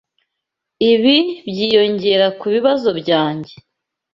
[0.91, 1.17] Ibi
[1.49, 3.53] byiyongera kubibazo byanjye.